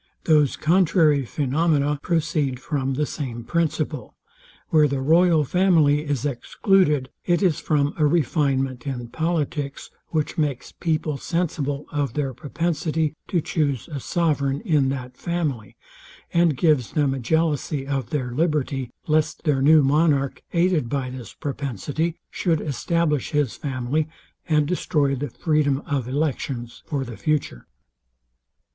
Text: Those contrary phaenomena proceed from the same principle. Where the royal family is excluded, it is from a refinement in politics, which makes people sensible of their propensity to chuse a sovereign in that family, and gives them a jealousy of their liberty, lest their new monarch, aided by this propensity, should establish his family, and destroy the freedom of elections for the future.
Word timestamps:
Those 0.23 0.57
contrary 0.57 1.25
phaenomena 1.25 1.99
proceed 2.01 2.59
from 2.59 2.95
the 2.95 3.05
same 3.05 3.43
principle. 3.43 4.15
Where 4.69 4.87
the 4.87 4.99
royal 4.99 5.43
family 5.43 6.03
is 6.05 6.25
excluded, 6.25 7.11
it 7.23 7.43
is 7.43 7.59
from 7.59 7.93
a 7.97 8.07
refinement 8.07 8.87
in 8.87 9.09
politics, 9.09 9.91
which 10.07 10.39
makes 10.39 10.71
people 10.71 11.17
sensible 11.17 11.85
of 11.91 12.15
their 12.15 12.33
propensity 12.33 13.15
to 13.27 13.41
chuse 13.41 13.87
a 13.89 13.99
sovereign 13.99 14.61
in 14.61 14.89
that 14.89 15.17
family, 15.17 15.77
and 16.33 16.57
gives 16.57 16.93
them 16.93 17.13
a 17.13 17.19
jealousy 17.19 17.85
of 17.85 18.09
their 18.09 18.31
liberty, 18.31 18.89
lest 19.05 19.43
their 19.43 19.61
new 19.61 19.83
monarch, 19.83 20.41
aided 20.51 20.89
by 20.89 21.11
this 21.11 21.35
propensity, 21.35 22.17
should 22.31 22.59
establish 22.59 23.29
his 23.29 23.55
family, 23.55 24.07
and 24.49 24.65
destroy 24.67 25.13
the 25.13 25.29
freedom 25.29 25.83
of 25.85 26.07
elections 26.07 26.81
for 26.87 27.03
the 27.05 27.17
future. 27.17 27.67